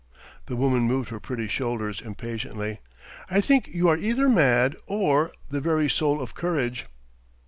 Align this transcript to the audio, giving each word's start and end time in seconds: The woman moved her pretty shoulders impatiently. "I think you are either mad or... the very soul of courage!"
The 0.47 0.55
woman 0.55 0.85
moved 0.87 1.09
her 1.09 1.19
pretty 1.19 1.47
shoulders 1.47 2.01
impatiently. 2.01 2.79
"I 3.29 3.39
think 3.39 3.67
you 3.67 3.87
are 3.87 3.97
either 3.97 4.27
mad 4.27 4.75
or... 4.87 5.31
the 5.49 5.61
very 5.61 5.91
soul 5.91 6.23
of 6.23 6.33
courage!" 6.33 6.87